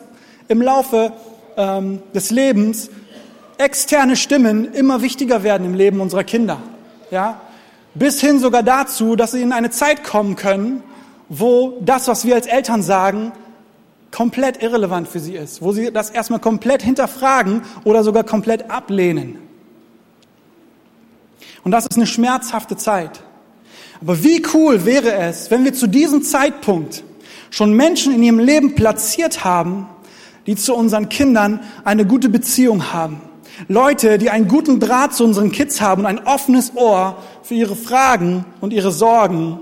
[0.48, 1.12] im Laufe
[1.56, 2.90] ähm, des Lebens
[3.58, 6.58] externe Stimmen immer wichtiger werden im Leben unserer Kinder.
[7.10, 7.40] Ja?
[7.94, 10.82] Bis hin sogar dazu, dass sie in eine Zeit kommen können,
[11.28, 13.32] wo das, was wir als Eltern sagen,
[14.12, 19.38] komplett irrelevant für sie ist, wo sie das erstmal komplett hinterfragen oder sogar komplett ablehnen.
[21.64, 23.22] Und das ist eine schmerzhafte Zeit.
[24.00, 27.04] Aber wie cool wäre es, wenn wir zu diesem Zeitpunkt
[27.50, 29.86] schon Menschen in ihrem Leben platziert haben,
[30.46, 33.20] die zu unseren Kindern eine gute Beziehung haben.
[33.68, 37.76] Leute, die einen guten Draht zu unseren Kids haben und ein offenes Ohr für ihre
[37.76, 39.60] Fragen und ihre Sorgen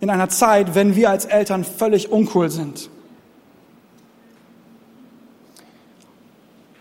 [0.00, 2.90] in einer Zeit, wenn wir als Eltern völlig uncool sind.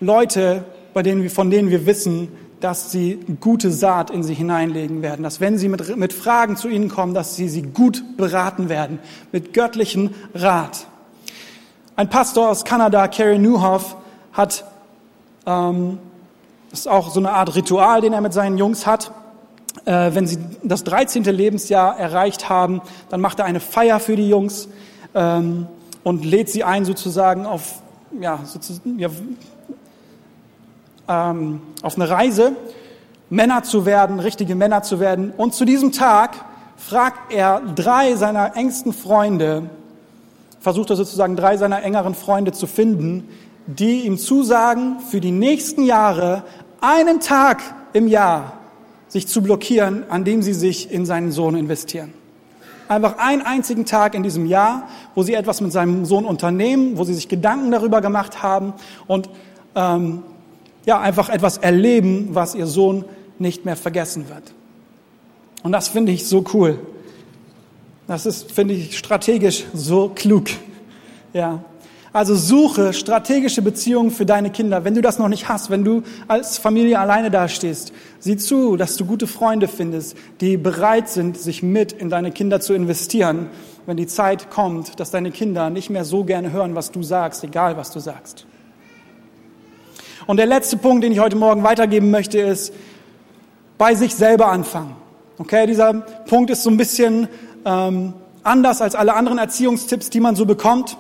[0.02, 5.02] Leute, bei denen wir, von denen wir wissen, dass sie gute Saat in sie hineinlegen
[5.02, 8.68] werden, dass wenn sie mit, mit Fragen zu ihnen kommen, dass sie sie gut beraten
[8.68, 9.00] werden,
[9.32, 10.88] mit göttlichen Rat.
[11.96, 13.96] Ein Pastor aus Kanada, Kerry Newhoff,
[14.34, 14.66] hat,
[15.46, 16.00] ähm,
[16.72, 19.12] ist auch so eine Art Ritual, den er mit seinen Jungs hat.
[19.86, 21.24] Äh, wenn sie das 13.
[21.26, 24.68] Lebensjahr erreicht haben, dann macht er eine Feier für die Jungs
[25.14, 25.68] ähm,
[26.04, 27.82] und lädt sie ein sozusagen auf,
[28.20, 29.10] ja, sozusagen, ja,
[31.08, 32.54] ähm, auf eine Reise,
[33.30, 35.32] Männer zu werden, richtige Männer zu werden.
[35.36, 36.36] Und zu diesem Tag
[36.78, 39.70] fragt er drei seiner engsten Freunde,
[40.60, 43.28] versucht er sozusagen drei seiner engeren Freunde zu finden,
[43.68, 46.44] die ihm zusagen, für die nächsten Jahre
[46.82, 47.62] einen Tag
[47.94, 48.54] im Jahr
[49.08, 52.14] sich zu blockieren, an dem sie sich in seinen Sohn investieren.
[52.88, 57.04] Einfach einen einzigen Tag in diesem Jahr, wo sie etwas mit seinem Sohn unternehmen, wo
[57.04, 58.74] sie sich Gedanken darüber gemacht haben
[59.08, 59.30] und
[59.76, 60.24] ähm,
[60.86, 63.06] ja, einfach etwas erleben, was ihr Sohn
[63.40, 64.54] nicht mehr vergessen wird.
[65.64, 66.80] Und das finde ich so cool.
[68.08, 70.46] Das ist, finde ich, strategisch so klug.
[71.34, 71.64] Ja.
[72.14, 74.84] Also suche strategische Beziehungen für deine Kinder.
[74.84, 78.98] Wenn du das noch nicht hast, wenn du als Familie alleine dastehst, sieh zu, dass
[78.98, 83.48] du gute Freunde findest, die bereit sind, sich mit in deine Kinder zu investieren,
[83.86, 87.46] wenn die Zeit kommt, dass deine Kinder nicht mehr so gerne hören, was du sagst,
[87.46, 88.46] egal was du sagst.
[90.28, 92.74] Und der letzte Punkt, den ich heute Morgen weitergeben möchte, ist
[93.78, 94.96] bei sich selber anfangen.
[95.38, 97.28] Okay, dieser Punkt ist so ein bisschen
[97.66, 100.98] ähm, anders als alle anderen Erziehungstipps, die man so bekommt.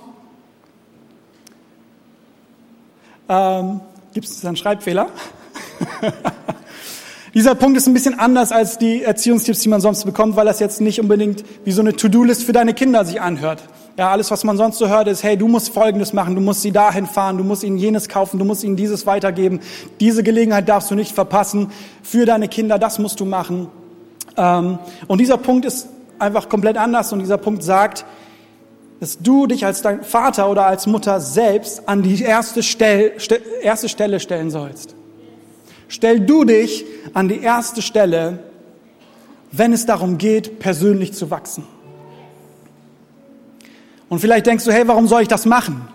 [3.30, 3.82] Ähm,
[4.14, 5.10] Gibt es einen Schreibfehler?
[7.34, 10.60] Dieser Punkt ist ein bisschen anders als die Erziehungstipps, die man sonst bekommt, weil das
[10.60, 13.62] jetzt nicht unbedingt wie so eine To-Do-List für deine Kinder sich anhört.
[13.98, 16.62] Ja, alles, was man sonst so hört, ist, hey, du musst Folgendes machen, du musst
[16.62, 19.60] sie dahin fahren, du musst ihnen jenes kaufen, du musst ihnen dieses weitergeben.
[20.00, 23.68] Diese Gelegenheit darfst du nicht verpassen für deine Kinder, das musst du machen.
[24.38, 28.06] Ähm, und dieser Punkt ist einfach komplett anders und dieser Punkt sagt,
[29.02, 33.14] dass du dich als dein Vater oder als Mutter selbst an die erste, Stell,
[33.62, 34.96] erste Stelle stellen sollst.
[35.88, 38.40] Stell du dich an die erste Stelle,
[39.52, 41.66] wenn es darum geht, persönlich zu wachsen.
[44.12, 45.88] Und vielleicht denkst du, hey, warum soll ich das machen?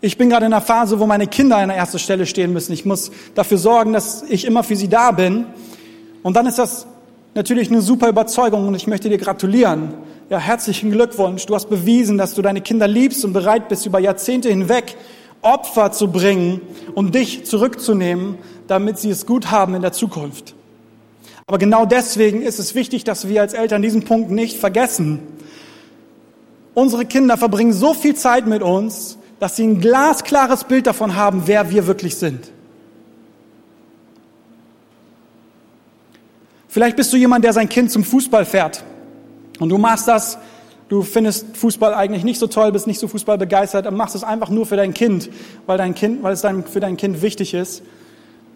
[0.00, 2.72] Ich bin gerade in einer Phase, wo meine Kinder an der ersten Stelle stehen müssen.
[2.72, 5.46] Ich muss dafür sorgen, dass ich immer für sie da bin.
[6.24, 6.84] Und dann ist das
[7.32, 9.94] natürlich eine super Überzeugung und ich möchte dir gratulieren.
[10.30, 11.46] Ja, herzlichen Glückwunsch.
[11.46, 14.96] Du hast bewiesen, dass du deine Kinder liebst und bereit bist, über Jahrzehnte hinweg
[15.40, 16.60] Opfer zu bringen
[16.96, 18.36] und dich zurückzunehmen,
[18.66, 20.56] damit sie es gut haben in der Zukunft.
[21.46, 25.20] Aber genau deswegen ist es wichtig, dass wir als Eltern diesen Punkt nicht vergessen.
[26.74, 31.42] Unsere Kinder verbringen so viel Zeit mit uns, dass sie ein glasklares Bild davon haben,
[31.46, 32.50] wer wir wirklich sind.
[36.68, 38.82] Vielleicht bist du jemand, der sein Kind zum Fußball fährt
[39.60, 40.38] und du machst das,
[40.88, 44.24] du findest Fußball eigentlich nicht so toll, bist nicht so Fußball begeistert und machst es
[44.24, 45.30] einfach nur für dein Kind,
[45.66, 47.82] weil dein Kind, weil es dein, für dein Kind wichtig ist.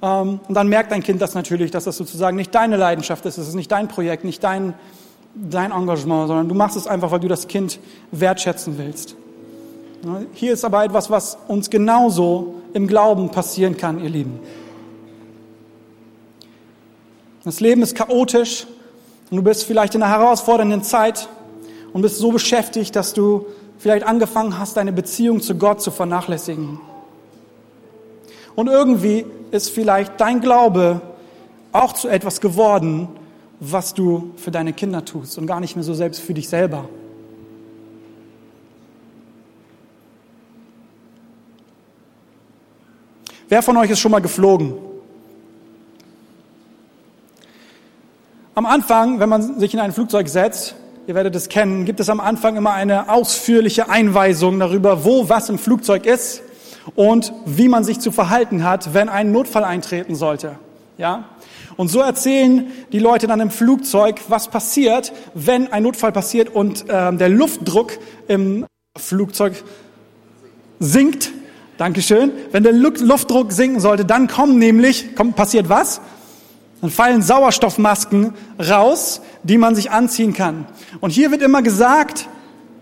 [0.02, 3.38] Ähm, und dann merkt dein Kind das natürlich, dass das sozusagen nicht deine Leidenschaft ist,
[3.38, 4.74] es ist nicht dein Projekt, nicht dein,
[5.34, 7.78] dein Engagement, sondern du machst es einfach, weil du das Kind
[8.10, 9.16] wertschätzen willst.
[10.32, 14.40] Hier ist aber etwas, was uns genauso im Glauben passieren kann, ihr Lieben.
[17.44, 18.66] Das Leben ist chaotisch
[19.30, 21.28] und du bist vielleicht in einer herausfordernden Zeit
[21.92, 23.46] und bist so beschäftigt, dass du
[23.78, 26.80] vielleicht angefangen hast, deine Beziehung zu Gott zu vernachlässigen.
[28.54, 31.00] Und irgendwie ist vielleicht dein Glaube
[31.72, 33.08] auch zu etwas geworden,
[33.60, 36.88] was du für deine Kinder tust und gar nicht mehr so selbst für dich selber.
[43.48, 44.74] Wer von euch ist schon mal geflogen?
[48.54, 50.74] Am Anfang, wenn man sich in ein Flugzeug setzt,
[51.06, 55.48] ihr werdet es kennen, gibt es am Anfang immer eine ausführliche Einweisung darüber, wo was
[55.48, 56.42] im Flugzeug ist
[56.94, 60.56] und wie man sich zu verhalten hat, wenn ein Notfall eintreten sollte.
[60.98, 61.24] Ja?
[61.78, 66.90] Und so erzählen die Leute dann im Flugzeug, was passiert, wenn ein Notfall passiert und
[66.90, 67.92] äh, der Luftdruck
[68.26, 69.62] im Flugzeug
[70.80, 71.30] sinkt.
[71.76, 72.32] Dankeschön.
[72.50, 76.00] Wenn der Luftdruck sinken sollte, dann kommen nämlich, kommt, passiert was?
[76.80, 80.66] Dann fallen Sauerstoffmasken raus, die man sich anziehen kann.
[80.98, 82.28] Und hier wird immer gesagt,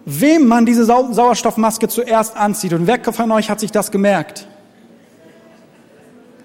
[0.06, 2.72] wem man diese Sau Sauerstoffmaske zuerst anzieht.
[2.72, 4.48] Und wer von euch hat sich das gemerkt?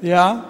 [0.01, 0.43] Ja.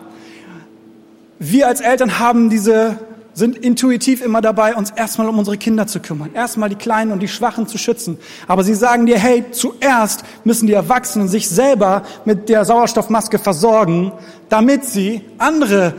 [1.43, 2.99] Wir als Eltern haben diese,
[3.33, 6.29] sind intuitiv immer dabei, uns erstmal um unsere Kinder zu kümmern.
[6.35, 8.19] Erstmal die Kleinen und die Schwachen zu schützen.
[8.47, 14.11] Aber sie sagen dir, hey, zuerst müssen die Erwachsenen sich selber mit der Sauerstoffmaske versorgen,
[14.49, 15.95] damit sie andere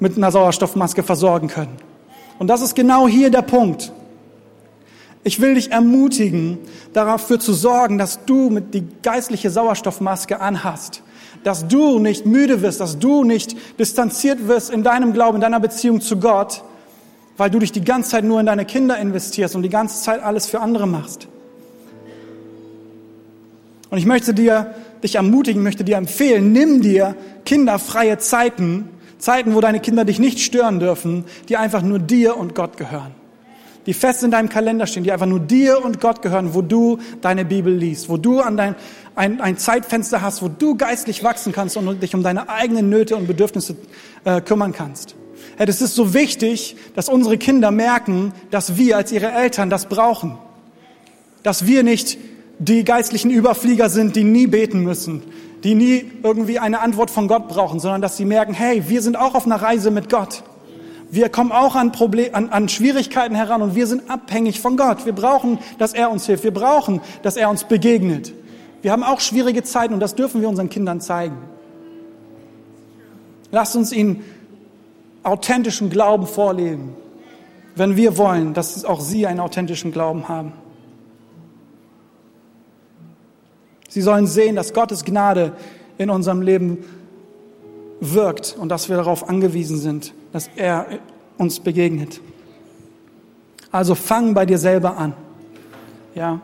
[0.00, 1.76] mit einer Sauerstoffmaske versorgen können.
[2.38, 3.92] Und das ist genau hier der Punkt.
[5.24, 6.56] Ich will dich ermutigen,
[6.94, 11.02] dafür zu sorgen, dass du mit die geistliche Sauerstoffmaske anhast.
[11.46, 15.60] Dass du nicht müde wirst, dass du nicht distanziert wirst in deinem Glauben, in deiner
[15.60, 16.64] Beziehung zu Gott,
[17.36, 20.20] weil du dich die ganze Zeit nur in deine Kinder investierst und die ganze Zeit
[20.24, 21.28] alles für andere machst.
[23.90, 29.60] Und ich möchte dir, dich ermutigen, möchte dir empfehlen, nimm dir kinderfreie Zeiten, Zeiten, wo
[29.60, 33.14] deine Kinder dich nicht stören dürfen, die einfach nur dir und Gott gehören.
[33.86, 36.98] Die fest in deinem Kalender stehen, die einfach nur dir und Gott gehören, wo du
[37.20, 38.74] deine Bibel liest, wo du an dein,
[39.14, 43.16] ein, ein Zeitfenster hast, wo du geistlich wachsen kannst und dich um deine eigenen Nöte
[43.16, 43.76] und Bedürfnisse
[44.24, 45.14] äh, kümmern kannst.
[45.56, 49.86] Hey, das ist so wichtig, dass unsere Kinder merken, dass wir als ihre Eltern das
[49.86, 50.36] brauchen.
[51.44, 52.18] Dass wir nicht
[52.58, 55.22] die geistlichen Überflieger sind, die nie beten müssen,
[55.62, 59.16] die nie irgendwie eine Antwort von Gott brauchen, sondern dass sie merken, hey, wir sind
[59.16, 60.42] auch auf einer Reise mit Gott.
[61.10, 65.06] Wir kommen auch an, Problem, an, an Schwierigkeiten heran und wir sind abhängig von Gott.
[65.06, 66.44] Wir brauchen, dass er uns hilft.
[66.44, 68.32] Wir brauchen, dass er uns begegnet.
[68.82, 71.36] Wir haben auch schwierige Zeiten und das dürfen wir unseren Kindern zeigen.
[73.52, 74.24] Lasst uns ihnen
[75.22, 76.94] authentischen Glauben vorleben,
[77.74, 80.52] wenn wir wollen, dass auch sie einen authentischen Glauben haben.
[83.88, 85.52] Sie sollen sehen, dass Gottes Gnade
[85.98, 86.84] in unserem Leben
[88.00, 90.86] wirkt und dass wir darauf angewiesen sind, dass er
[91.38, 92.20] uns begegnet.
[93.70, 95.12] Also fang bei dir selber an.
[96.14, 96.40] Ja.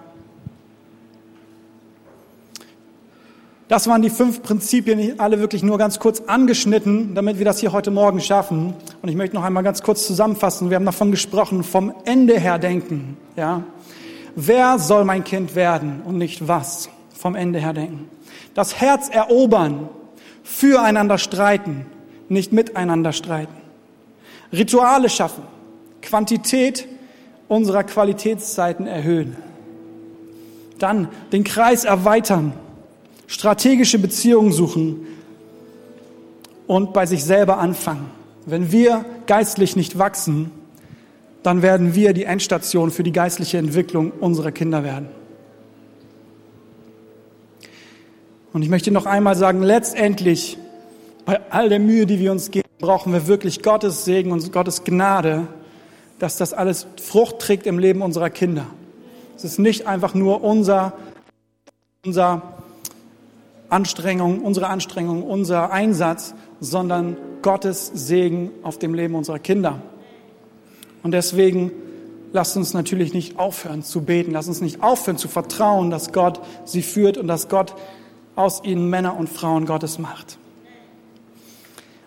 [3.68, 7.72] Das waren die fünf Prinzipien, alle wirklich nur ganz kurz angeschnitten, damit wir das hier
[7.72, 8.74] heute Morgen schaffen.
[9.00, 10.68] Und ich möchte noch einmal ganz kurz zusammenfassen.
[10.68, 13.16] Wir haben davon gesprochen, vom Ende her denken.
[13.36, 13.62] Ja.
[14.36, 16.90] Wer soll mein Kind werden und nicht was?
[17.22, 18.10] vom Ende her denken.
[18.52, 19.88] Das Herz erobern,
[20.42, 21.86] füreinander streiten,
[22.28, 23.61] nicht miteinander streiten.
[24.52, 25.44] Rituale schaffen,
[26.02, 26.86] Quantität
[27.48, 29.36] unserer Qualitätszeiten erhöhen.
[30.78, 32.52] Dann den Kreis erweitern,
[33.26, 35.06] strategische Beziehungen suchen
[36.66, 38.10] und bei sich selber anfangen.
[38.46, 40.50] Wenn wir geistlich nicht wachsen,
[41.42, 45.08] dann werden wir die Endstation für die geistliche Entwicklung unserer Kinder werden.
[48.52, 50.58] Und ich möchte noch einmal sagen, letztendlich,
[51.24, 54.84] bei all der Mühe, die wir uns geben, brauchen wir wirklich Gottes Segen und Gottes
[54.84, 55.46] Gnade,
[56.18, 58.66] dass das alles Frucht trägt im Leben unserer Kinder.
[59.36, 60.92] Es ist nicht einfach nur unser,
[62.04, 62.42] unser
[63.68, 69.80] Anstrengung, unsere Anstrengung, unser Einsatz, sondern Gottes Segen auf dem Leben unserer Kinder.
[71.02, 71.72] Und deswegen
[72.32, 76.40] lasst uns natürlich nicht aufhören zu beten, lasst uns nicht aufhören zu vertrauen, dass Gott
[76.64, 77.74] sie führt und dass Gott
[78.36, 80.38] aus ihnen Männer und Frauen Gottes macht.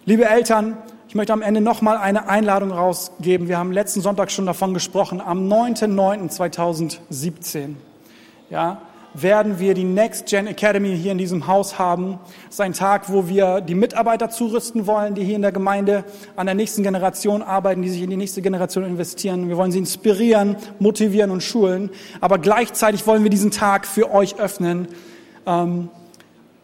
[0.08, 3.48] Liebe Eltern, ich möchte am Ende nochmal eine Einladung rausgeben.
[3.48, 5.20] Wir haben letzten Sonntag schon davon gesprochen.
[5.20, 7.70] Am 9.9.2017
[8.52, 8.84] ja,
[9.16, 12.20] werden wir die Next Gen Academy hier in diesem Haus haben.
[12.50, 16.04] Es ist ein Tag, wo wir die Mitarbeiter zurüsten wollen, die hier in der Gemeinde
[16.36, 19.50] an der nächsten Generation arbeiten, die sich in die nächste Generation investieren.
[19.50, 21.90] Wir wollen sie inspirieren, motivieren und schulen.
[22.22, 24.88] Aber gleichzeitig wollen wir diesen Tag für euch öffnen.
[25.48, 25.90] Ähm,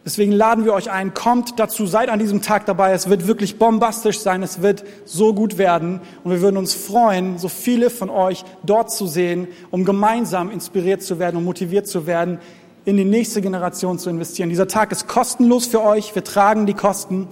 [0.04, 2.92] Deswegen laden wir euch ein, kommt dazu, seid an diesem Tag dabei.
[2.92, 6.00] Es wird wirklich bombastisch sein, es wird so gut werden.
[6.24, 11.04] Und wir würden uns freuen, so viele von euch dort zu sehen, um gemeinsam inspiriert
[11.04, 12.40] zu werden und motiviert zu werden,
[12.84, 14.48] in die nächste Generation zu investieren.
[14.48, 17.28] Dieser Tag ist kostenlos für euch, wir tragen die Kosten.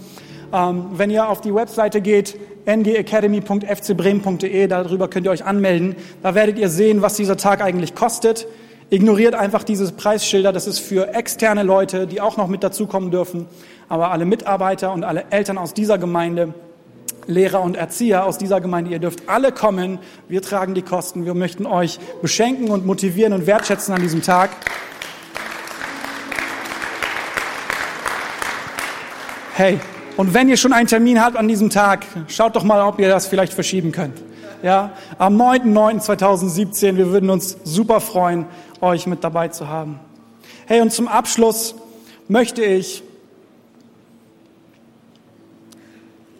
[0.52, 5.96] Ähm, wenn ihr auf die Webseite geht, ngacademy.fcbremen.de, darüber könnt ihr euch anmelden.
[6.22, 8.46] Da werdet ihr sehen, was dieser Tag eigentlich kostet.
[8.92, 10.52] Ignoriert einfach diese Preisschilder.
[10.52, 13.46] Das ist für externe Leute, die auch noch mit dazukommen dürfen.
[13.88, 16.54] Aber alle Mitarbeiter und alle Eltern aus dieser Gemeinde,
[17.28, 20.00] Lehrer und Erzieher aus dieser Gemeinde, ihr dürft alle kommen.
[20.28, 21.24] Wir tragen die Kosten.
[21.24, 24.50] Wir möchten euch beschenken und motivieren und wertschätzen an diesem Tag.
[29.54, 29.78] Hey,
[30.16, 33.08] und wenn ihr schon einen Termin habt an diesem Tag, schaut doch mal, ob ihr
[33.08, 34.20] das vielleicht verschieben könnt.
[34.62, 38.44] Ja, am 9.9.2017, wir würden uns super freuen,
[38.82, 39.98] euch mit dabei zu haben.
[40.66, 41.74] Hey, und zum Abschluss
[42.28, 43.02] möchte ich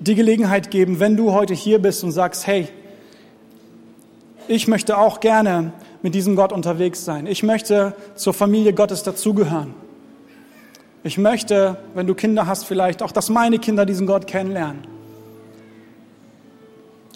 [0.00, 2.68] die Gelegenheit geben, wenn du heute hier bist und sagst, hey,
[4.48, 7.26] ich möchte auch gerne mit diesem Gott unterwegs sein.
[7.26, 9.74] Ich möchte zur Familie Gottes dazugehören.
[11.04, 14.99] Ich möchte, wenn du Kinder hast, vielleicht auch, dass meine Kinder diesen Gott kennenlernen.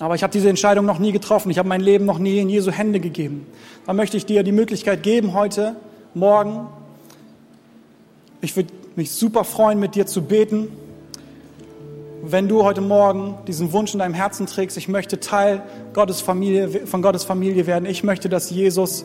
[0.00, 1.50] Aber ich habe diese Entscheidung noch nie getroffen.
[1.50, 3.46] Ich habe mein Leben noch nie in Jesu Hände gegeben.
[3.86, 5.76] Da möchte ich dir die Möglichkeit geben, heute,
[6.14, 6.66] morgen.
[8.40, 10.68] Ich würde mich super freuen, mit dir zu beten.
[12.22, 16.86] Wenn du heute Morgen diesen Wunsch in deinem Herzen trägst, ich möchte Teil Gottes Familie,
[16.86, 17.86] von Gottes Familie werden.
[17.86, 19.04] Ich möchte, dass Jesus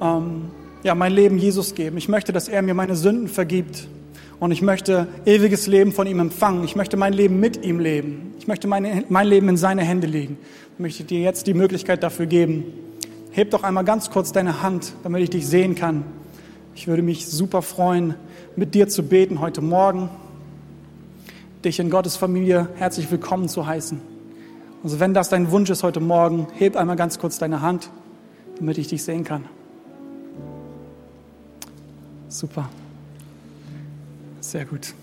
[0.00, 0.50] ähm,
[0.82, 1.98] ja, mein Leben Jesus geben.
[1.98, 3.86] Ich möchte, dass er mir meine Sünden vergibt.
[4.40, 6.64] Und ich möchte ewiges Leben von ihm empfangen.
[6.64, 8.32] Ich möchte mein Leben mit ihm leben.
[8.38, 10.38] Ich möchte meine, mein Leben in seine Hände legen.
[10.72, 12.64] Ich möchte dir jetzt die Möglichkeit dafür geben.
[13.32, 16.04] Heb doch einmal ganz kurz deine Hand, damit ich dich sehen kann.
[16.74, 18.14] Ich würde mich super freuen,
[18.56, 20.08] mit dir zu beten heute Morgen,
[21.62, 24.00] dich in Gottes Familie herzlich willkommen zu heißen.
[24.82, 27.90] Also wenn das dein Wunsch ist heute Morgen, heb einmal ganz kurz deine Hand,
[28.56, 29.44] damit ich dich sehen kann.
[32.28, 32.70] Super.
[34.50, 34.94] Sehr gut.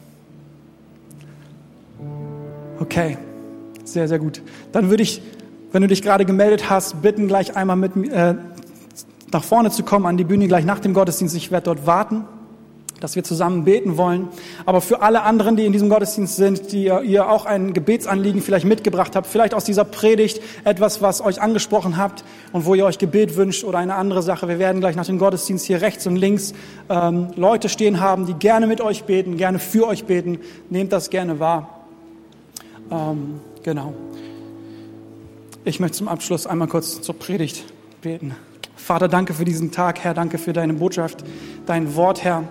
[2.82, 3.18] Okay,
[3.86, 4.41] sehr, sehr gut.
[4.74, 5.22] Dann würde ich,
[5.72, 8.36] wenn du dich gerade gemeldet hast, bitten, gleich einmal mit äh,
[9.32, 11.34] nach vorne zu kommen, an die Bühne gleich nach dem Gottesdienst.
[11.34, 12.26] Ich werde dort warten
[13.00, 14.28] dass wir zusammen beten wollen.
[14.66, 18.66] Aber für alle anderen, die in diesem Gottesdienst sind, die ihr auch ein Gebetsanliegen vielleicht
[18.66, 22.24] mitgebracht habt, vielleicht aus dieser Predigt etwas, was euch angesprochen habt
[22.54, 24.48] und wo ihr euch Gebet wünscht oder eine andere Sache.
[24.48, 26.54] Wir werden gleich nach dem Gottesdienst hier rechts und links
[26.89, 30.39] ähm, Leute stehen haben, die gerne mit euch beten, gerne für euch beten.
[30.70, 31.86] Nehmt das gerne wahr.
[32.89, 33.93] Ähm, genau.
[35.66, 37.66] Ich möchte zum Abschluss einmal kurz zur Predigt
[38.02, 38.36] beten.
[38.76, 41.26] Vater, danke für diesen Tag, Herr, danke für deine Botschaft,
[41.66, 42.43] dein Wort, Herr.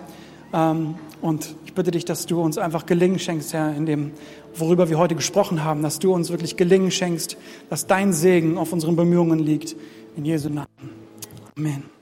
[0.53, 4.11] Ähm, und ich bitte dich, dass du uns einfach Gelingen schenkst, Herr, in dem,
[4.59, 7.37] worüber wir heute gesprochen haben, dass du uns wirklich Gelingen schenkst,
[7.71, 9.77] dass dein Segen auf unseren Bemühungen liegt.
[10.17, 10.67] In Jesu Namen.
[11.57, 11.96] Amen.